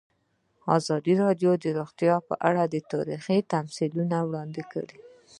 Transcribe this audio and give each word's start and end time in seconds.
ازادي 0.77 1.13
راډیو 1.23 1.51
د 1.63 1.65
روغتیا 1.77 2.15
په 2.27 2.33
اړه 2.47 2.61
تاریخي 2.91 3.39
تمثیلونه 3.53 4.17
وړاندې 4.27 4.63
کړي. 4.71 4.97